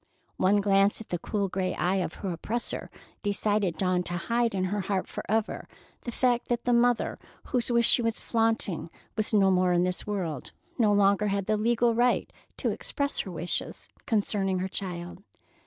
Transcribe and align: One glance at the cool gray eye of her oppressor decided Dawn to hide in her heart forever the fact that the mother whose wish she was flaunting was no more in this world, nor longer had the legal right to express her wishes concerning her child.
One 0.37 0.61
glance 0.61 0.99
at 0.99 1.09
the 1.09 1.19
cool 1.19 1.47
gray 1.47 1.75
eye 1.75 1.97
of 1.97 2.15
her 2.25 2.31
oppressor 2.33 2.89
decided 3.21 3.77
Dawn 3.77 4.01
to 4.05 4.17
hide 4.17 4.55
in 4.55 4.63
her 4.63 4.81
heart 4.81 5.07
forever 5.07 5.67
the 6.05 6.11
fact 6.11 6.47
that 6.47 6.63
the 6.65 6.73
mother 6.73 7.19
whose 7.43 7.69
wish 7.71 7.87
she 7.87 8.01
was 8.01 8.19
flaunting 8.19 8.89
was 9.15 9.31
no 9.31 9.51
more 9.51 9.73
in 9.73 9.83
this 9.83 10.07
world, 10.07 10.53
nor 10.79 10.95
longer 10.95 11.27
had 11.27 11.45
the 11.45 11.55
legal 11.55 11.93
right 11.93 12.33
to 12.57 12.71
express 12.71 13.19
her 13.19 13.31
wishes 13.31 13.89
concerning 14.07 14.57
her 14.57 14.67
child. 14.67 15.21